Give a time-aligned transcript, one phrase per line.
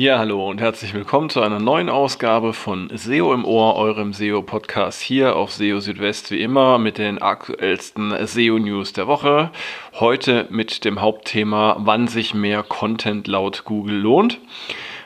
[0.00, 4.98] Ja, hallo und herzlich willkommen zu einer neuen Ausgabe von SEO im Ohr, eurem SEO-Podcast
[4.98, 9.50] hier auf SEO Südwest, wie immer mit den aktuellsten SEO-News der Woche.
[9.92, 14.38] Heute mit dem Hauptthema, wann sich mehr Content laut Google lohnt.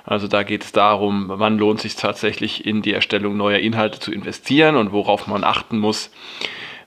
[0.04, 4.12] Also da geht es darum, wann lohnt sich tatsächlich in die Erstellung neuer Inhalte zu
[4.12, 6.12] investieren und worauf man achten muss,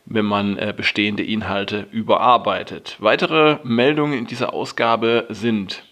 [0.06, 2.96] wenn man äh, bestehende Inhalte überarbeitet.
[3.00, 5.84] Weitere Meldungen in dieser Ausgabe sind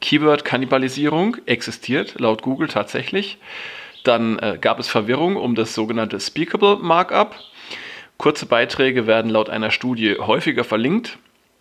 [0.00, 3.38] Keyword-Kannibalisierung existiert laut Google tatsächlich.
[4.04, 7.36] Dann äh, gab es Verwirrung um das sogenannte Speakable Markup.
[8.18, 11.18] Kurze Beiträge werden laut einer Studie häufiger verlinkt.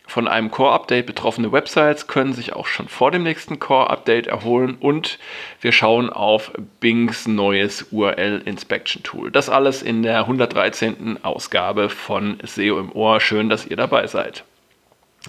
[0.07, 5.17] Von einem Core-Update betroffene Websites können sich auch schon vor dem nächsten Core-Update erholen und
[5.61, 9.31] wir schauen auf Bings neues URL-Inspection-Tool.
[9.31, 11.23] Das alles in der 113.
[11.23, 13.19] Ausgabe von SEO im Ohr.
[13.19, 14.43] Schön, dass ihr dabei seid.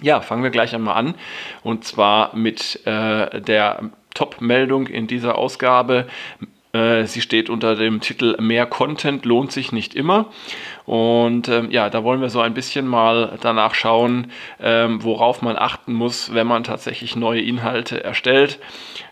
[0.01, 1.15] Ja, fangen wir gleich einmal an.
[1.63, 6.07] Und zwar mit äh, der Top-Meldung in dieser Ausgabe.
[6.73, 10.27] Äh, sie steht unter dem Titel Mehr Content lohnt sich nicht immer.
[10.85, 15.57] Und ähm, ja, da wollen wir so ein bisschen mal danach schauen, ähm, worauf man
[15.57, 18.59] achten muss, wenn man tatsächlich neue Inhalte erstellt.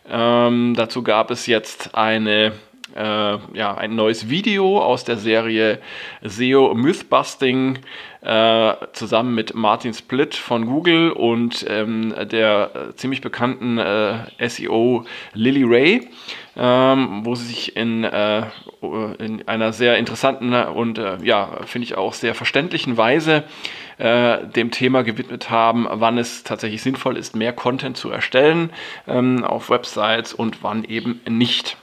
[0.10, 2.54] Ähm, dazu gab es jetzt eine
[2.94, 5.80] äh, ja, ein neues Video aus der Serie
[6.22, 7.80] SEO Mythbusting
[8.22, 15.06] äh, zusammen mit Martin Split von Google und ähm, der äh, ziemlich bekannten äh, SEO
[15.34, 16.10] Lily Ray,
[16.56, 18.44] ähm, wo sie sich in, äh,
[19.18, 23.44] in einer sehr interessanten und äh, ja, finde ich auch sehr verständlichen Weise
[23.98, 28.72] dem Thema gewidmet haben, wann es tatsächlich sinnvoll ist, mehr Content zu erstellen
[29.08, 31.78] ähm, auf Websites und wann eben nicht.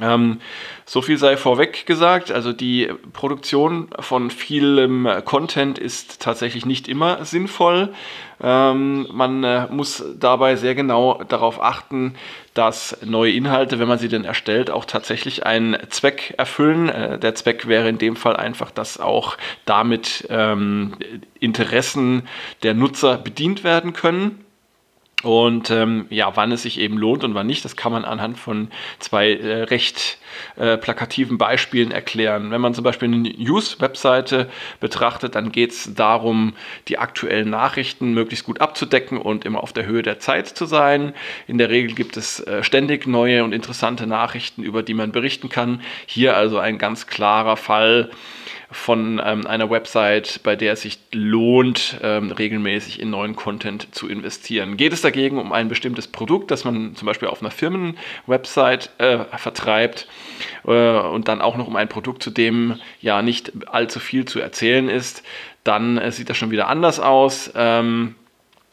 [0.00, 0.40] Ähm,
[0.86, 2.32] so viel sei vorweg gesagt.
[2.32, 7.94] Also die Produktion von vielem Content ist tatsächlich nicht immer sinnvoll.
[8.42, 12.16] Ähm, man äh, muss dabei sehr genau darauf achten,
[12.54, 16.88] dass neue Inhalte, wenn man sie denn erstellt, auch tatsächlich einen Zweck erfüllen.
[16.88, 20.96] Äh, der Zweck wäre in dem Fall einfach, dass auch damit ähm,
[21.38, 22.26] Interessen
[22.64, 24.43] der Nutzer bedient werden können.
[25.24, 28.38] Und ähm, ja, wann es sich eben lohnt und wann nicht, das kann man anhand
[28.38, 28.68] von
[28.98, 30.18] zwei äh, recht
[30.56, 32.50] äh, plakativen Beispielen erklären.
[32.50, 36.52] Wenn man zum Beispiel eine News-Webseite betrachtet, dann geht es darum,
[36.88, 41.14] die aktuellen Nachrichten möglichst gut abzudecken und immer auf der Höhe der Zeit zu sein.
[41.46, 45.48] In der Regel gibt es äh, ständig neue und interessante Nachrichten, über die man berichten
[45.48, 45.80] kann.
[46.04, 48.10] Hier also ein ganz klarer Fall
[48.70, 54.08] von ähm, einer Website, bei der es sich lohnt, ähm, regelmäßig in neuen Content zu
[54.08, 54.76] investieren.
[54.76, 59.38] Geht es dagegen um ein bestimmtes Produkt, das man zum Beispiel auf einer Firmenwebsite äh,
[59.38, 60.08] vertreibt
[60.66, 64.40] äh, und dann auch noch um ein Produkt, zu dem ja nicht allzu viel zu
[64.40, 65.22] erzählen ist,
[65.62, 67.52] dann äh, sieht das schon wieder anders aus.
[67.54, 68.14] Ähm,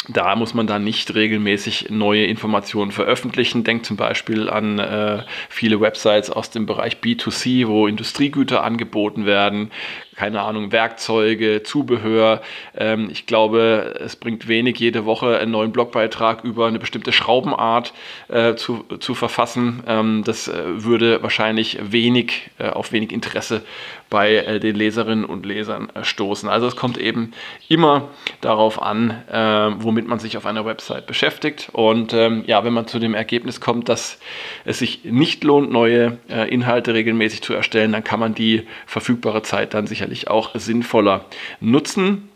[0.07, 3.63] da muss man dann nicht regelmäßig neue Informationen veröffentlichen.
[3.63, 9.72] Denkt zum Beispiel an äh, viele Websites aus dem Bereich B2C, wo Industriegüter angeboten werden
[10.21, 12.43] keine Ahnung, Werkzeuge, Zubehör.
[12.77, 17.91] Ähm, ich glaube, es bringt wenig, jede Woche einen neuen Blogbeitrag über eine bestimmte Schraubenart
[18.27, 19.81] äh, zu, zu verfassen.
[19.87, 23.63] Ähm, das äh, würde wahrscheinlich wenig, äh, auf wenig Interesse
[24.11, 26.47] bei äh, den Leserinnen und Lesern äh, stoßen.
[26.47, 27.31] Also es kommt eben
[27.67, 28.09] immer
[28.41, 31.69] darauf an, äh, womit man sich auf einer Website beschäftigt.
[31.71, 34.19] Und ähm, ja, wenn man zu dem Ergebnis kommt, dass
[34.65, 39.73] es sich nicht lohnt, neue Inhalte regelmäßig zu erstellen, dann kann man die verfügbare Zeit
[39.73, 41.25] dann sicherlich sicherlich auch sinnvoller
[41.59, 42.27] nutzen.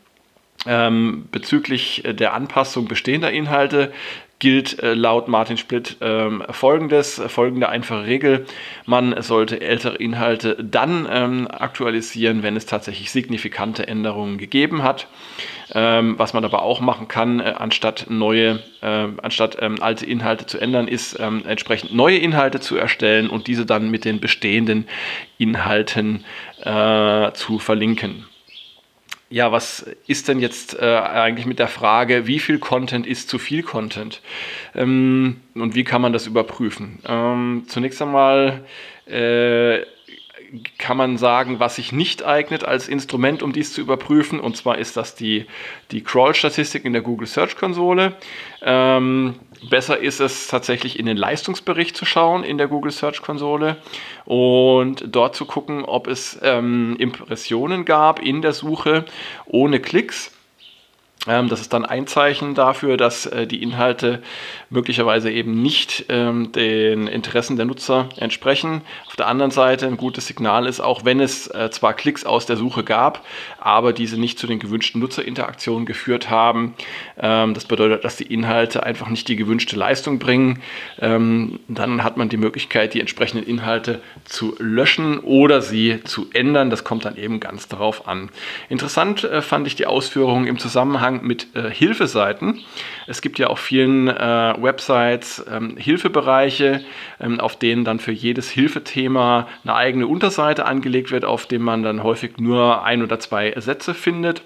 [0.68, 3.94] Ähm, bezüglich der Anpassung bestehender Inhalte
[4.40, 8.46] gilt äh, laut Martin Splitt ähm, folgendes, folgende einfache Regel.
[8.86, 15.08] Man sollte ältere Inhalte dann ähm, aktualisieren, wenn es tatsächlich signifikante Änderungen gegeben hat.
[15.74, 20.46] Ähm, was man aber auch machen kann, äh, anstatt neue, äh, anstatt ähm, alte Inhalte
[20.46, 24.88] zu ändern, ist ähm, entsprechend neue Inhalte zu erstellen und diese dann mit den bestehenden
[25.38, 26.24] Inhalten
[26.62, 28.26] äh, zu verlinken
[29.30, 33.40] ja, was ist denn jetzt äh, eigentlich mit der Frage, wie viel Content ist zu
[33.40, 34.22] viel Content?
[34.76, 37.00] Ähm, und wie kann man das überprüfen?
[37.08, 38.64] Ähm, zunächst einmal
[39.08, 39.82] äh,
[40.78, 44.40] kann man sagen, was sich nicht eignet als Instrument, um dies zu überprüfen.
[44.40, 45.46] Und zwar ist das die,
[45.92, 48.16] die Crawl-Statistik in der Google Search Konsole.
[48.62, 49.36] Ähm,
[49.70, 53.78] besser ist es tatsächlich in den Leistungsbericht zu schauen in der Google Search Konsole
[54.26, 59.06] und dort zu gucken, ob es ähm, Impressionen gab in der Suche
[59.46, 60.35] ohne Klicks.
[61.28, 64.22] Ähm, das ist dann ein Zeichen dafür, dass äh, die Inhalte
[64.70, 68.82] möglicherweise eben nicht ähm, den Interessen der Nutzer entsprechen.
[69.08, 72.46] Auf der anderen Seite ein gutes Signal ist, auch wenn es äh, zwar Klicks aus
[72.46, 73.26] der Suche gab,
[73.60, 76.76] aber diese nicht zu den gewünschten Nutzerinteraktionen geführt haben.
[77.20, 80.62] Ähm, das bedeutet, dass die Inhalte einfach nicht die gewünschte Leistung bringen.
[80.98, 86.70] Dann hat man die Möglichkeit, die entsprechenden Inhalte zu löschen oder sie zu ändern.
[86.70, 88.30] Das kommt dann eben ganz darauf an.
[88.70, 92.62] Interessant äh, fand ich die Ausführungen im Zusammenhang Zusammenhang mit äh, Hilfeseiten.
[93.08, 96.84] Es gibt ja auf vielen äh, Websites ähm, Hilfebereiche,
[97.20, 101.84] ähm, auf denen dann für jedes Hilfethema eine eigene Unterseite angelegt wird, auf dem man
[101.84, 104.42] dann häufig nur ein oder zwei Sätze findet.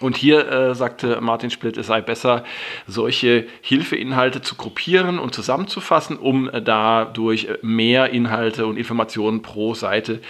[0.00, 2.44] Und hier äh, sagte Martin Splitt, es sei besser,
[2.86, 10.20] solche Hilfeinhalte zu gruppieren und zusammenzufassen, um äh, dadurch mehr Inhalte und Informationen pro Seite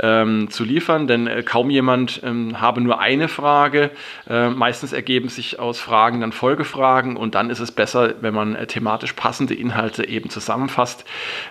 [0.00, 1.06] ähm, zu liefern.
[1.06, 3.90] Denn äh, kaum jemand ähm, habe nur eine Frage.
[4.28, 8.54] Äh, meistens ergeben sich aus Fragen dann Folgefragen und dann ist es besser, wenn man
[8.54, 11.04] äh, thematisch passende Inhalte eben zusammenfasst.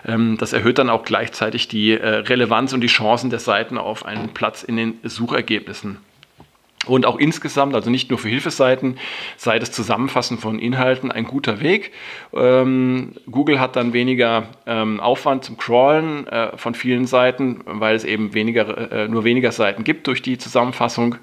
[0.04, 4.04] Ähm, das erhöht dann auch gleichzeitig die äh, Relevanz und die Chancen der Seiten auf
[4.04, 5.98] einen Platz in den Suchergebnissen.
[6.86, 8.98] Und auch insgesamt, also nicht nur für Hilfeseiten,
[9.36, 11.92] sei das Zusammenfassen von Inhalten ein guter Weg.
[12.34, 18.02] Ähm, Google hat dann weniger ähm, Aufwand zum Crawlen äh, von vielen Seiten, weil es
[18.02, 21.16] eben weniger, äh, nur weniger Seiten gibt durch die Zusammenfassung.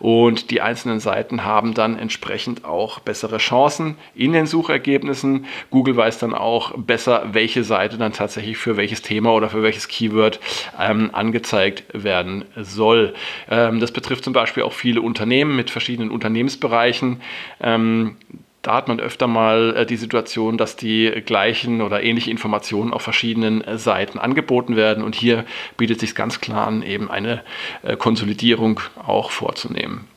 [0.00, 5.46] Und die einzelnen Seiten haben dann entsprechend auch bessere Chancen in den Suchergebnissen.
[5.70, 9.88] Google weiß dann auch besser, welche Seite dann tatsächlich für welches Thema oder für welches
[9.88, 10.40] Keyword
[10.78, 13.14] ähm, angezeigt werden soll.
[13.48, 17.22] Ähm, das betrifft zum Beispiel auch viele Unternehmen mit verschiedenen Unternehmensbereichen.
[17.60, 18.16] Ähm,
[18.66, 23.02] da hat man öfter mal äh, die Situation, dass die gleichen oder ähnliche Informationen auf
[23.02, 25.04] verschiedenen äh, Seiten angeboten werden.
[25.04, 25.44] Und hier
[25.76, 27.44] bietet sich ganz klar an, eben eine
[27.84, 30.08] äh, Konsolidierung auch vorzunehmen.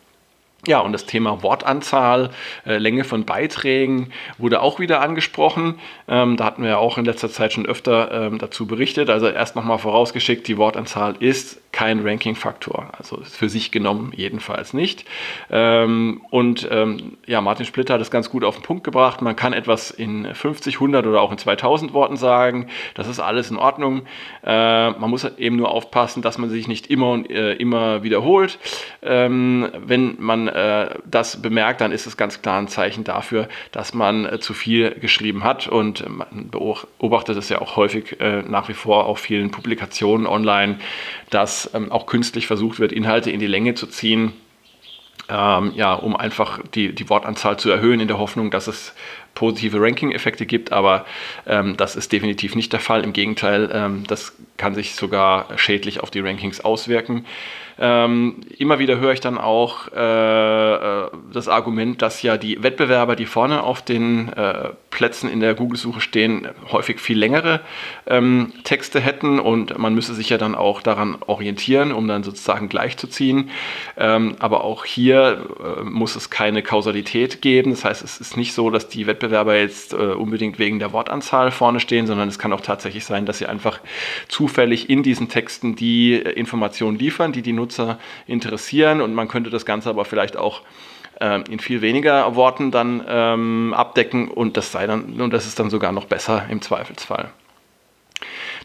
[0.67, 2.31] Ja, und das Thema Wortanzahl,
[2.65, 5.79] äh, Länge von Beiträgen wurde auch wieder angesprochen.
[6.09, 9.09] Ähm, da hatten wir ja auch in letzter Zeit schon öfter ähm, dazu berichtet.
[9.09, 12.89] Also erst nochmal vorausgeschickt, die Wortanzahl ist kein Ranking-Faktor.
[12.97, 15.05] Also für sich genommen jedenfalls nicht.
[15.49, 16.67] Ähm, und
[17.25, 19.21] ja, Martin Splitter hat es ganz gut auf den Punkt gebracht.
[19.21, 22.67] Man kann etwas in 50, 100 oder auch in 2000 Worten sagen.
[22.95, 24.01] Das ist alles in Ordnung.
[24.43, 28.59] Äh, man muss eben nur aufpassen, dass man sich nicht immer und äh, immer wiederholt.
[29.01, 34.25] Wenn man äh, das bemerkt, dann ist es ganz klar ein Zeichen dafür, dass man
[34.25, 35.67] äh, zu viel geschrieben hat.
[35.67, 40.79] Und man beobachtet es ja auch häufig äh, nach wie vor auf vielen Publikationen online,
[41.29, 44.33] dass ähm, auch künstlich versucht wird, Inhalte in die Länge zu ziehen.
[45.29, 48.95] Ähm, ja, um einfach die, die Wortanzahl zu erhöhen, in der Hoffnung, dass es
[49.35, 51.05] positive Ranking-Effekte gibt, aber
[51.45, 53.03] ähm, das ist definitiv nicht der Fall.
[53.03, 57.25] Im Gegenteil, ähm, das kann sich sogar schädlich auf die Rankings auswirken.
[57.81, 63.15] Ähm, immer wieder höre ich dann auch äh, äh, das Argument, dass ja die Wettbewerber,
[63.15, 67.61] die vorne auf den äh, Plätzen in der Google-Suche stehen, häufig viel längere
[68.05, 72.67] ähm, Texte hätten und man müsse sich ja dann auch daran orientieren, um dann sozusagen
[72.67, 73.49] gleichzuziehen.
[73.95, 75.45] Ähm, aber auch hier
[75.79, 77.71] äh, muss es keine Kausalität geben.
[77.71, 81.51] Das heißt, es ist nicht so, dass die Wettbewerber jetzt äh, unbedingt wegen der Wortanzahl
[81.51, 83.79] vorne stehen, sondern es kann auch tatsächlich sein, dass sie einfach
[84.49, 89.51] zufällig in diesen Texten die äh, Informationen liefern, die die Nutzer interessieren und man könnte
[89.51, 90.61] das Ganze aber vielleicht auch
[91.21, 95.59] ähm, in viel weniger Worten dann ähm, abdecken und das sei dann und das ist
[95.59, 97.29] dann sogar noch besser im Zweifelsfall.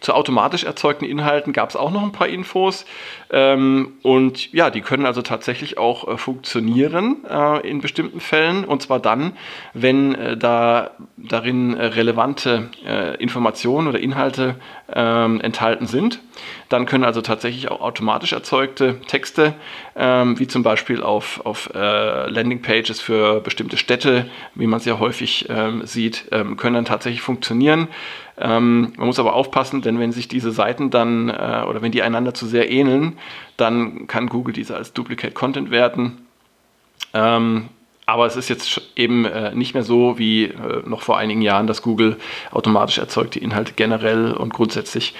[0.04, 2.84] Zu automatisch erzeugten Inhalten gab es auch noch ein paar Infos.
[3.30, 8.66] Ähm, und ja, die können also tatsächlich auch äh, funktionieren äh, in bestimmten Fällen.
[8.66, 9.32] Und zwar dann,
[9.72, 14.56] wenn äh, da darin äh, relevante äh, Informationen oder Inhalte
[14.92, 16.20] ähm, enthalten sind.
[16.68, 19.54] Dann können also tatsächlich auch automatisch erzeugte Texte,
[19.96, 24.98] ähm, wie zum Beispiel auf, auf äh, Landingpages für bestimmte Städte, wie man es ja
[24.98, 27.88] häufig ähm, sieht, können dann tatsächlich funktionieren.
[28.36, 32.34] Man muss aber aufpassen, denn wenn sich diese Seiten dann äh, oder wenn die einander
[32.34, 33.18] zu sehr ähneln,
[33.56, 36.18] dann kann Google diese als Duplicate Content werten.
[38.06, 41.66] Aber es ist jetzt eben äh, nicht mehr so wie äh, noch vor einigen Jahren,
[41.66, 42.18] dass Google
[42.50, 45.14] automatisch erzeugte Inhalte generell und grundsätzlich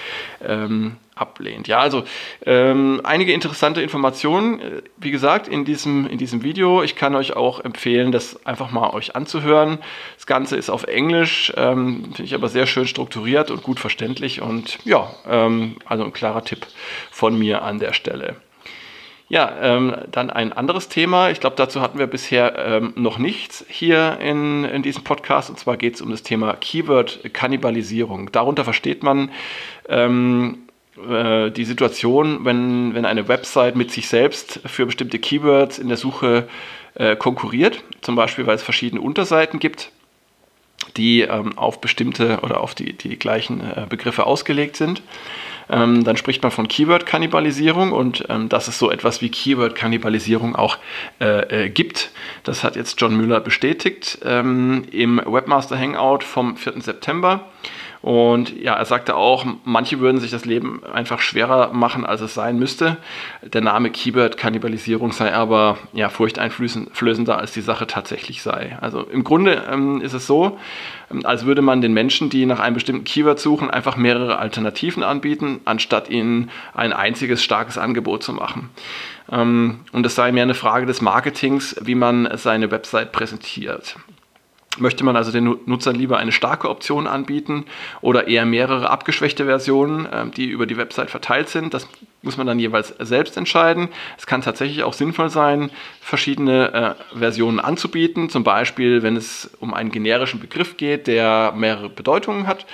[0.47, 1.69] ähm, ablehnt.
[1.69, 2.05] Ja, also
[2.45, 6.83] ähm, einige interessante Informationen, äh, wie gesagt, in diesem, in diesem Video.
[6.83, 9.79] Ich kann euch auch empfehlen, das einfach mal euch anzuhören.
[10.17, 14.43] Das Ganze ist auf Englisch, ähm, finde ich aber sehr schön strukturiert und gut verständlich
[14.43, 16.67] und ja, ähm, also ein klarer Tipp
[17.11, 18.37] von mir an der Stelle.
[19.29, 21.31] Ja, ähm, dann ein anderes Thema.
[21.31, 25.49] Ich glaube, dazu hatten wir bisher ähm, noch nichts hier in, in diesem Podcast.
[25.49, 28.31] Und zwar geht es um das Thema Keyword-Kannibalisierung.
[28.33, 29.31] Darunter versteht man
[29.89, 30.64] ähm,
[30.97, 35.97] äh, die Situation, wenn, wenn eine Website mit sich selbst für bestimmte Keywords in der
[35.97, 36.49] Suche
[36.95, 39.91] äh, konkurriert, zum Beispiel weil es verschiedene Unterseiten gibt,
[40.97, 45.03] die ähm, auf bestimmte oder auf die, die gleichen äh, Begriffe ausgelegt sind.
[45.71, 50.77] Ähm, dann spricht man von Keyword-Kannibalisierung und ähm, dass es so etwas wie Keyword-Kannibalisierung auch
[51.21, 52.11] äh, äh, gibt.
[52.43, 56.83] Das hat jetzt John Müller bestätigt ähm, im Webmaster Hangout vom 4.
[56.83, 57.47] September.
[58.05, 62.35] Und ja, er sagte auch, manche würden sich das Leben einfach schwerer machen, als es
[62.35, 62.99] sein müsste.
[63.43, 68.77] Der Name Keyword-Kannibalisierung sei aber ja, furchteinflößender, als die Sache tatsächlich sei.
[68.83, 70.59] Also im Grunde ähm, ist es so,
[71.11, 75.03] ähm, als würde man den Menschen, die nach einem bestimmten Keyword suchen, einfach mehrere Alternativen
[75.03, 78.69] anbieten, anstatt ihnen ein einziges starkes Angebot zu machen.
[79.33, 83.97] Ähm, und es sei mehr eine Frage des Marketings, wie man seine Website präsentiert.
[84.79, 87.67] Möchte man also den Nutzern lieber eine starke Option anbieten
[88.01, 91.75] oder eher mehrere abgeschwächte Versionen, ähm, die über die Website verteilt sind?
[91.75, 91.89] Das
[92.25, 93.89] muss man dann jeweils selbst entscheiden.
[94.19, 99.75] Es kann tatsächlich auch sinnvoll sein, verschiedene äh, Versionen anzubieten, zum Beispiel wenn es um
[99.75, 102.67] einen generischen Begriff geht, der mehrere Bedeutungen hat.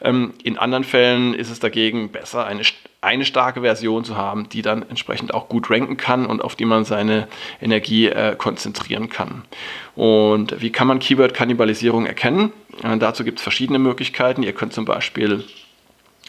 [0.00, 2.62] Ähm, in anderen Fällen ist es dagegen besser, eine,
[3.00, 6.64] eine starke Version zu haben, die dann entsprechend auch gut ranken kann und auf die
[6.64, 7.28] man seine
[7.60, 9.44] Energie äh, konzentrieren kann.
[9.94, 12.52] Und wie kann man Keyword-Kannibalisierung erkennen?
[12.82, 14.42] Äh, dazu gibt es verschiedene Möglichkeiten.
[14.42, 15.44] Ihr könnt zum Beispiel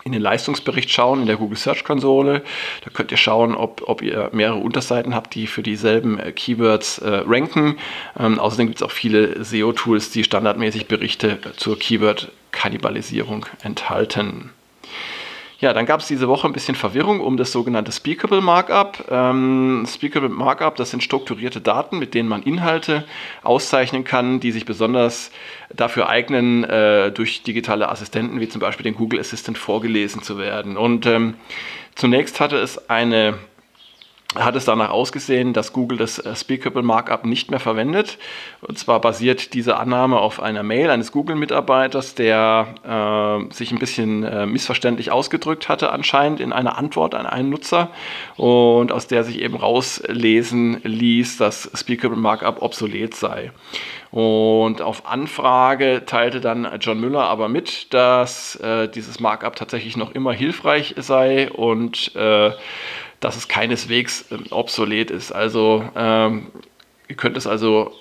[0.03, 2.43] in den Leistungsbericht schauen in der Google Search Konsole.
[2.83, 6.99] Da könnt ihr schauen, ob, ob ihr mehrere Unterseiten habt, die für dieselben äh, Keywords
[6.99, 7.77] äh, ranken.
[8.17, 14.51] Ähm, außerdem gibt es auch viele SEO-Tools, die standardmäßig Berichte zur Keyword-Kannibalisierung enthalten.
[15.61, 19.03] Ja, dann gab es diese Woche ein bisschen Verwirrung um das sogenannte Speakable Markup.
[19.11, 23.03] Ähm, Speakable Markup, das sind strukturierte Daten, mit denen man Inhalte
[23.43, 25.31] auszeichnen kann, die sich besonders
[25.75, 30.77] dafür eignen, äh, durch digitale Assistenten wie zum Beispiel den Google Assistant vorgelesen zu werden.
[30.77, 31.33] Und ähm,
[31.95, 33.37] zunächst hatte es eine
[34.35, 38.19] hat es danach ausgesehen, dass Google das äh, Speakable Markup nicht mehr verwendet.
[38.61, 44.23] Und zwar basiert diese Annahme auf einer Mail eines Google-Mitarbeiters, der äh, sich ein bisschen
[44.23, 47.89] äh, missverständlich ausgedrückt hatte, anscheinend in einer Antwort an einen Nutzer
[48.37, 53.51] und aus der sich eben rauslesen ließ, dass Speakable Markup obsolet sei.
[54.11, 60.15] Und auf Anfrage teilte dann John Müller aber mit, dass äh, dieses Markup tatsächlich noch
[60.15, 62.51] immer hilfreich sei und äh,
[63.19, 65.31] dass es keineswegs ähm, obsolet ist.
[65.31, 66.47] Also ähm,
[67.07, 67.93] ihr könnt es also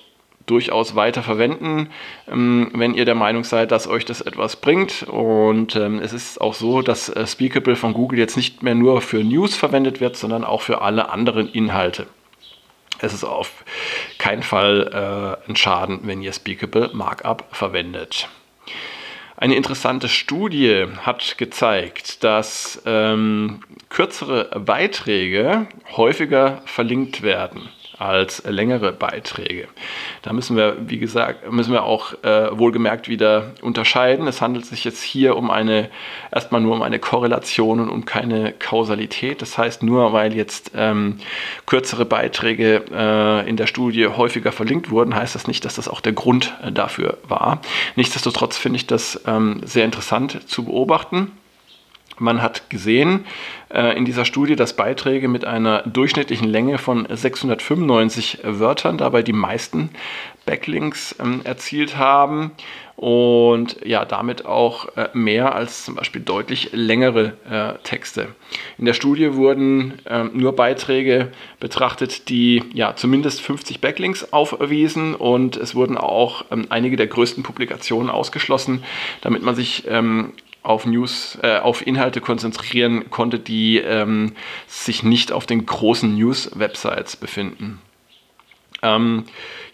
[0.46, 1.90] durchaus weiter verwenden,
[2.26, 5.02] ähm, wenn ihr der Meinung seid, dass euch das etwas bringt.
[5.02, 9.02] Und ähm, es ist auch so, dass äh, Speakable von Google jetzt nicht mehr nur
[9.02, 12.06] für News verwendet wird, sondern auch für alle anderen Inhalte.
[13.00, 13.64] Es ist auf
[14.19, 18.28] keinen Fall äh, ein Schaden, wenn ihr Speakable Markup verwendet.
[19.37, 29.67] Eine interessante Studie hat gezeigt, dass ähm, kürzere Beiträge häufiger verlinkt werden als längere Beiträge.
[30.23, 34.26] Da müssen wir, wie gesagt, müssen wir auch äh, wohlgemerkt wieder unterscheiden.
[34.28, 35.90] Es handelt sich jetzt hier um eine,
[36.33, 39.43] erstmal nur um eine Korrelation und um keine Kausalität.
[39.43, 41.19] Das heißt, nur weil jetzt ähm,
[41.67, 46.00] kürzere Beiträge äh, in der Studie häufiger verlinkt wurden, heißt das nicht, dass das auch
[46.00, 47.61] der Grund äh, dafür war.
[47.97, 51.33] Nichtsdestotrotz finde ich das ähm, sehr interessant zu beobachten.
[52.18, 53.26] Man hat gesehen
[53.72, 59.32] äh, in dieser Studie, dass Beiträge mit einer durchschnittlichen Länge von 695 Wörtern dabei die
[59.32, 59.90] meisten
[60.46, 62.52] Backlinks ähm, erzielt haben
[62.96, 68.28] und ja, damit auch äh, mehr als zum Beispiel deutlich längere äh, Texte.
[68.78, 75.56] In der Studie wurden ähm, nur Beiträge betrachtet, die ja zumindest 50 Backlinks aufwiesen und
[75.56, 78.82] es wurden auch ähm, einige der größten Publikationen ausgeschlossen,
[79.20, 84.34] damit man sich ähm, auf News, äh, auf Inhalte konzentrieren konnte, die ähm,
[84.66, 87.80] sich nicht auf den großen News-Websites befinden.
[88.82, 89.25] Ähm,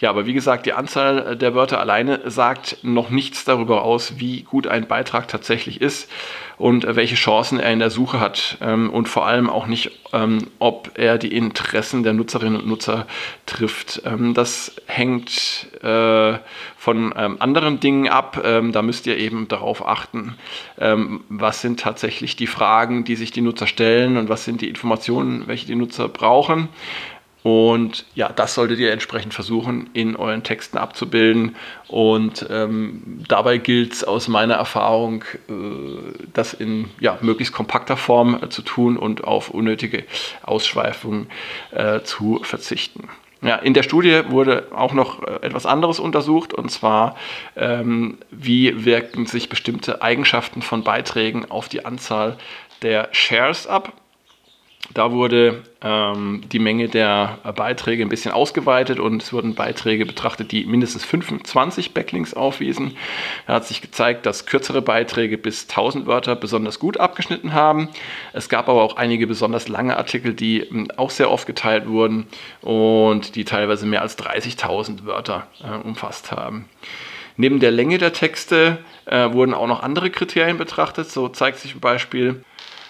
[0.00, 4.42] ja, aber wie gesagt, die Anzahl der Wörter alleine sagt noch nichts darüber aus, wie
[4.42, 6.10] gut ein Beitrag tatsächlich ist
[6.56, 10.46] und welche Chancen er in der Suche hat ähm, und vor allem auch nicht, ähm,
[10.58, 13.06] ob er die Interessen der Nutzerinnen und Nutzer
[13.46, 14.02] trifft.
[14.04, 16.38] Ähm, das hängt äh,
[16.76, 18.40] von ähm, anderen Dingen ab.
[18.44, 20.36] Ähm, da müsst ihr eben darauf achten,
[20.76, 25.46] was sind tatsächlich die Fragen, die sich die Nutzer stellen und was sind die Informationen,
[25.46, 26.68] welche die Nutzer brauchen.
[27.44, 31.56] Und ja, das solltet ihr entsprechend versuchen, in euren Texten abzubilden.
[31.88, 35.52] Und ähm, dabei gilt es aus meiner Erfahrung, äh,
[36.32, 40.04] das in ja, möglichst kompakter Form äh, zu tun und auf unnötige
[40.42, 41.26] Ausschweifungen
[41.72, 43.10] äh, zu verzichten.
[43.42, 47.14] Ja, in der Studie wurde auch noch äh, etwas anderes untersucht, und zwar,
[47.56, 52.38] ähm, wie wirken sich bestimmte Eigenschaften von Beiträgen auf die Anzahl
[52.80, 53.92] der Shares ab.
[54.92, 60.52] Da wurde ähm, die Menge der Beiträge ein bisschen ausgeweitet und es wurden Beiträge betrachtet,
[60.52, 62.96] die mindestens 25 Backlinks aufwiesen.
[63.46, 67.88] Da hat sich gezeigt, dass kürzere Beiträge bis 1000 Wörter besonders gut abgeschnitten haben.
[68.34, 72.26] Es gab aber auch einige besonders lange Artikel, die ähm, auch sehr oft geteilt wurden
[72.60, 76.66] und die teilweise mehr als 30.000 Wörter äh, umfasst haben.
[77.36, 81.10] Neben der Länge der Texte äh, wurden auch noch andere Kriterien betrachtet.
[81.10, 82.44] So zeigt sich zum Beispiel,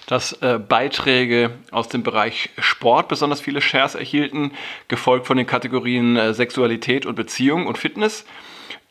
[0.07, 4.53] dass äh, Beiträge aus dem Bereich Sport besonders viele Shares erhielten,
[4.89, 8.25] gefolgt von den Kategorien äh, Sexualität und Beziehung und Fitness.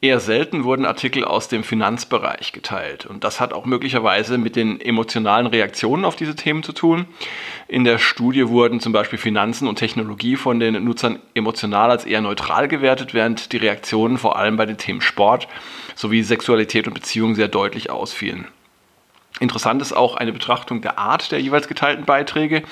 [0.04, 3.06] Eher selten wurden Artikel aus dem Finanzbereich geteilt.
[3.06, 7.06] Und das hat auch möglicherweise mit den emotionalen Reaktionen auf diese Themen zu tun.
[7.70, 12.20] In der Studie wurden zum Beispiel Finanzen und Technologie von den Nutzern emotional als eher
[12.20, 15.48] neutral gewertet, während die Reaktionen vor allem bei den Themen Sport
[15.96, 18.50] sowie Sexualität und Beziehung sehr deutlich ausfielen.
[19.40, 22.64] Interessant ist auch eine Betrachtung der Art der jeweils geteilten Beiträge.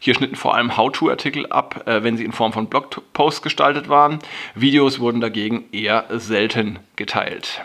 [0.00, 4.18] Hier schnitten vor allem How-To-Artikel ab, äh, wenn sie in Form von Blogposts gestaltet waren.
[4.54, 7.62] Videos wurden dagegen eher selten geteilt.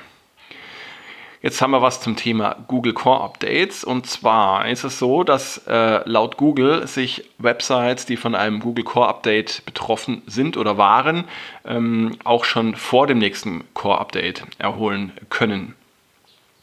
[1.46, 3.84] Jetzt haben wir was zum Thema Google Core Updates.
[3.84, 8.84] Und zwar ist es so, dass äh, laut Google sich Websites, die von einem Google
[8.84, 11.26] Core Update betroffen sind oder waren,
[11.64, 15.76] ähm, auch schon vor dem nächsten Core Update erholen können.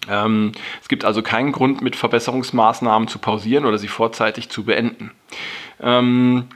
[0.09, 5.13] Ähm, es gibt also keinen Grund, mit Verbesserungsmaßnahmen zu pausieren oder sie vorzeitig zu beenden.
[5.81, 6.49] Ähm,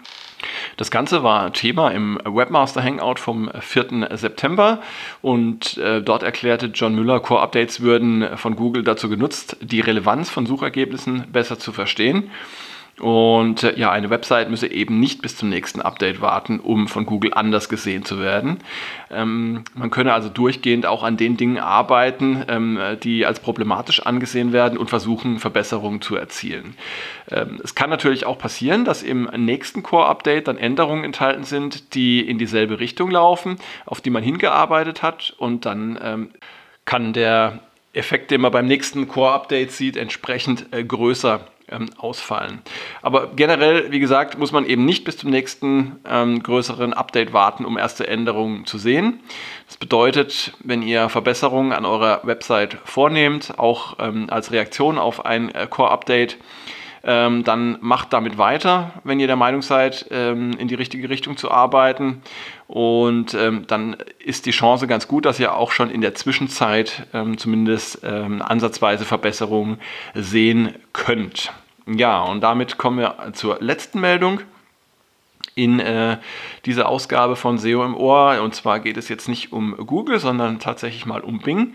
[0.76, 4.08] das Ganze war Thema im Webmaster Hangout vom 4.
[4.12, 4.82] September
[5.22, 10.44] und äh, dort erklärte John Müller, Core-Updates würden von Google dazu genutzt, die Relevanz von
[10.44, 12.30] Suchergebnissen besser zu verstehen
[13.00, 17.04] und äh, ja, eine Website müsse eben nicht bis zum nächsten Update warten, um von
[17.04, 18.58] Google anders gesehen zu werden.
[19.10, 24.52] Ähm, man könne also durchgehend auch an den Dingen arbeiten, ähm, die als problematisch angesehen
[24.52, 26.74] werden und versuchen, Verbesserungen zu erzielen.
[27.30, 32.20] Ähm, es kann natürlich auch passieren, dass im nächsten Core-Update dann Änderungen enthalten sind, die
[32.20, 36.30] in dieselbe Richtung laufen, auf die man hingearbeitet hat und dann ähm,
[36.86, 37.60] kann der
[37.92, 42.60] Effekt, den man beim nächsten Core-Update sieht, entsprechend äh, größer ähm, ausfallen.
[43.02, 47.64] Aber generell, wie gesagt, muss man eben nicht bis zum nächsten ähm, größeren Update warten,
[47.64, 49.20] um erste Änderungen zu sehen.
[49.66, 55.54] Das bedeutet, wenn ihr Verbesserungen an eurer Website vornehmt, auch ähm, als Reaktion auf ein
[55.54, 56.36] äh, Core-Update,
[57.06, 61.36] ähm, dann macht damit weiter, wenn ihr der Meinung seid, ähm, in die richtige Richtung
[61.36, 62.20] zu arbeiten.
[62.66, 67.06] Und ähm, dann ist die Chance ganz gut, dass ihr auch schon in der Zwischenzeit
[67.14, 69.78] ähm, zumindest ähm, ansatzweise Verbesserungen
[70.14, 71.52] sehen könnt.
[71.86, 74.40] Ja, und damit kommen wir zur letzten Meldung
[75.54, 76.18] in äh,
[76.64, 78.40] dieser Ausgabe von SEO im Ohr.
[78.42, 81.74] Und zwar geht es jetzt nicht um Google, sondern tatsächlich mal um Bing.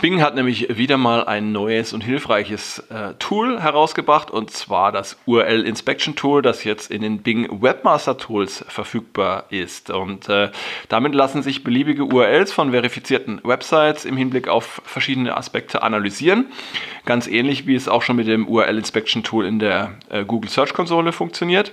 [0.00, 5.18] Bing hat nämlich wieder mal ein neues und hilfreiches äh, Tool herausgebracht und zwar das
[5.26, 9.90] URL Inspection Tool, das jetzt in den Bing Webmaster Tools verfügbar ist.
[9.90, 10.50] Und äh,
[10.88, 16.46] damit lassen sich beliebige URLs von verifizierten Websites im Hinblick auf verschiedene Aspekte analysieren.
[17.04, 20.48] Ganz ähnlich wie es auch schon mit dem URL Inspection Tool in der äh, Google
[20.48, 21.72] Search Konsole funktioniert.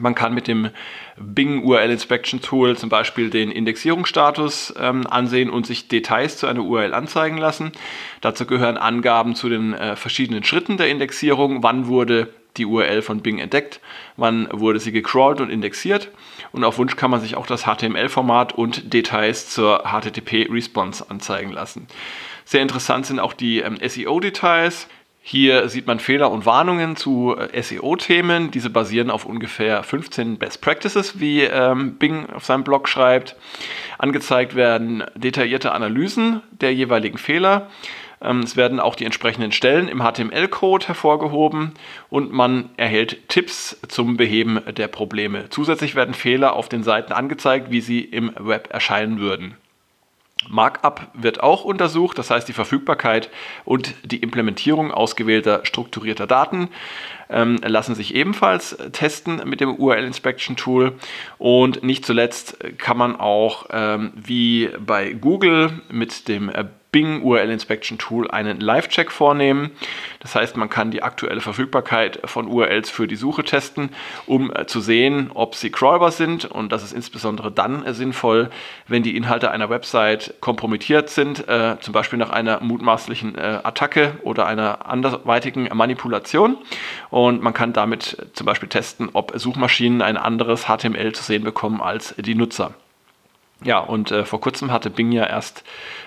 [0.00, 0.70] Man kann mit dem
[1.16, 6.62] Bing URL Inspection Tool zum Beispiel den Indexierungsstatus ähm, ansehen und sich Details zu einer
[6.62, 7.72] URL anzeigen lassen.
[8.20, 11.62] Dazu gehören Angaben zu den äh, verschiedenen Schritten der Indexierung.
[11.62, 13.80] Wann wurde die URL von Bing entdeckt?
[14.16, 16.10] Wann wurde sie gecrawlt und indexiert?
[16.52, 21.86] Und auf Wunsch kann man sich auch das HTML-Format und Details zur HTTP-Response anzeigen lassen.
[22.44, 24.88] Sehr interessant sind auch die ähm, SEO-Details.
[25.30, 28.50] Hier sieht man Fehler und Warnungen zu äh, SEO-Themen.
[28.50, 33.36] Diese basieren auf ungefähr 15 Best Practices, wie ähm, Bing auf seinem Blog schreibt.
[33.98, 37.68] Angezeigt werden detaillierte Analysen der jeweiligen Fehler.
[38.22, 41.72] Ähm, es werden auch die entsprechenden Stellen im HTML-Code hervorgehoben
[42.08, 45.50] und man erhält Tipps zum Beheben der Probleme.
[45.50, 49.58] Zusätzlich werden Fehler auf den Seiten angezeigt, wie sie im Web erscheinen würden.
[50.48, 53.30] Markup wird auch untersucht, das heißt die Verfügbarkeit
[53.64, 56.70] und die Implementierung ausgewählter strukturierter Daten
[57.30, 60.92] ähm, lassen sich ebenfalls testen mit dem URL Inspection Tool
[61.38, 67.50] und nicht zuletzt kann man auch ähm, wie bei Google mit dem äh, Bing URL
[67.50, 69.72] Inspection Tool einen Live-Check vornehmen.
[70.20, 73.90] Das heißt, man kann die aktuelle Verfügbarkeit von URLs für die Suche testen,
[74.26, 76.46] um äh, zu sehen, ob sie crawlbar sind.
[76.46, 78.48] Und das ist insbesondere dann äh, sinnvoll,
[78.86, 84.14] wenn die Inhalte einer Website kompromittiert sind, äh, zum Beispiel nach einer mutmaßlichen äh, Attacke
[84.22, 86.56] oder einer anderweitigen Manipulation.
[87.18, 92.14] Man kann damit zum Beispiel testen, ob Suchmaschinen ein anderes HTML zu sehen bekommen als
[92.16, 92.74] die Nutzer.
[93.64, 95.64] Ja, und äh, vor kurzem hatte Bing ja erst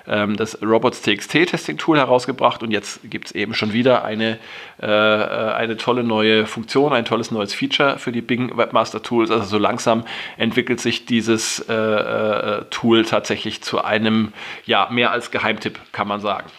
[0.08, 4.40] ähm, das Robots TXT Testing Tool herausgebracht und jetzt gibt es eben schon wieder eine,
[4.82, 9.32] äh, äh, eine tolle neue Funktion, ein tolles neues Feature für die Bing Webmaster Tools.
[9.32, 10.06] Also so langsam
[10.38, 14.32] entwickelt sich dieses äh, äh Tool tatsächlich zu einem,
[14.66, 16.50] ja, mehr als Geheimtipp, kann man sagen.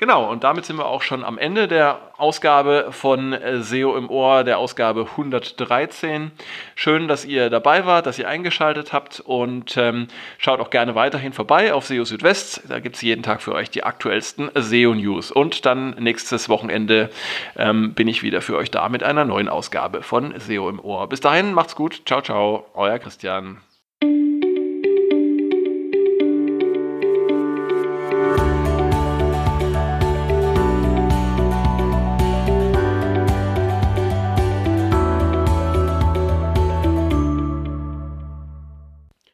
[0.00, 4.08] Genau, und damit sind wir auch schon am Ende der Ausgabe von äh, SEO im
[4.08, 6.30] Ohr, der Ausgabe 113.
[6.76, 10.06] Schön, dass ihr dabei wart, dass ihr eingeschaltet habt und ähm,
[10.38, 12.62] schaut auch gerne weiterhin vorbei auf SEO Südwest.
[12.68, 15.32] Da gibt es jeden Tag für euch die aktuellsten SEO-News.
[15.32, 17.10] Und dann nächstes Wochenende
[17.56, 21.08] ähm, bin ich wieder für euch da mit einer neuen Ausgabe von SEO im Ohr.
[21.08, 22.02] Bis dahin, macht's gut.
[22.06, 22.66] Ciao, ciao.
[22.74, 23.67] Euer Christian.